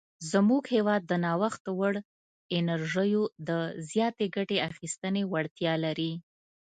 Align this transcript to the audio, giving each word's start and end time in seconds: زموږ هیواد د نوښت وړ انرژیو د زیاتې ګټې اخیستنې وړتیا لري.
زموږ 0.31 0.63
هیواد 0.75 1.01
د 1.07 1.13
نوښت 1.25 1.63
وړ 1.79 1.93
انرژیو 2.57 3.23
د 3.47 3.49
زیاتې 3.89 4.25
ګټې 4.35 4.57
اخیستنې 4.69 5.23
وړتیا 5.31 5.73
لري. 5.85 6.11